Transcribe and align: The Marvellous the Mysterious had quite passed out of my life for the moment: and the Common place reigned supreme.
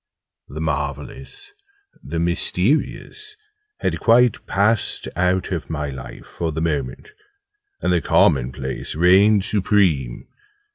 The 0.47 0.61
Marvellous 0.61 1.51
the 2.01 2.17
Mysterious 2.17 3.35
had 3.81 3.99
quite 3.99 4.47
passed 4.47 5.07
out 5.15 5.51
of 5.51 5.69
my 5.69 5.89
life 5.89 6.25
for 6.25 6.51
the 6.51 6.59
moment: 6.59 7.09
and 7.81 7.93
the 7.93 8.01
Common 8.01 8.51
place 8.51 8.95
reigned 8.95 9.45
supreme. 9.45 10.27